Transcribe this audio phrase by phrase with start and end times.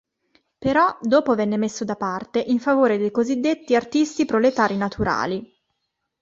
[0.57, 5.47] Però dopo venne messo da parte in favore dei cosiddetti “"artisti proletari naturali"”.